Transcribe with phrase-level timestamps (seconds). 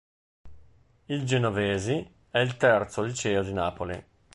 [1.09, 4.03] Il "Genovesi" è il terzo liceo di Napoli.